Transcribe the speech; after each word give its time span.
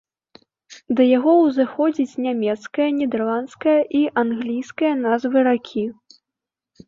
Да 0.99 1.05
яго 1.17 1.33
ўзыходзяць 1.41 2.19
нямецкая, 2.27 2.87
нідэрландская 2.99 3.77
і 3.99 4.03
англійская 4.23 4.93
назвы 5.05 5.37
ракі. 5.49 5.83